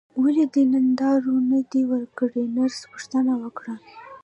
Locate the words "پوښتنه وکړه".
2.91-3.75